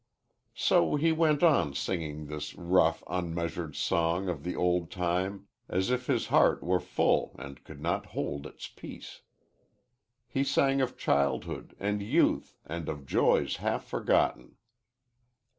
[0.55, 6.07] So he went on singing this rough, unmeasured song of the old time as if
[6.07, 9.21] his heart were full and could not hold its peace.
[10.27, 14.55] He sang of childhood and youth and of joys half forgotten.